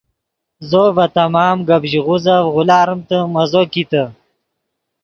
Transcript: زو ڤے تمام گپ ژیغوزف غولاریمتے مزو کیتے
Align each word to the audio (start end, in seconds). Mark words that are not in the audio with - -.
زو 0.69 0.83
ڤے 0.95 1.05
تمام 1.17 1.55
گپ 1.67 1.83
ژیغوزف 1.91 2.43
غولاریمتے 2.53 3.17
مزو 3.33 3.61
کیتے 3.73 4.03